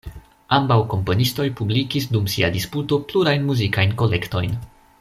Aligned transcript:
Ambaŭ 0.55 0.77
komponistoj 0.93 1.45
publikis 1.59 2.09
dum 2.15 2.31
sia 2.37 2.49
disputo 2.57 2.99
plurajn 3.13 3.47
muzikajn 3.51 3.95
kolektojn. 4.05 4.57